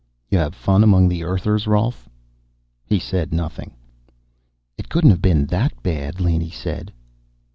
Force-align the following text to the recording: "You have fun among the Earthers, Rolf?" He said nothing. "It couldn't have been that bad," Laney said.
"You 0.31 0.39
have 0.39 0.55
fun 0.55 0.83
among 0.83 1.09
the 1.09 1.23
Earthers, 1.23 1.67
Rolf?" 1.67 2.09
He 2.87 2.97
said 2.97 3.31
nothing. 3.35 3.75
"It 4.75 4.89
couldn't 4.89 5.11
have 5.11 5.21
been 5.21 5.45
that 5.45 5.83
bad," 5.83 6.19
Laney 6.19 6.49
said. 6.49 6.91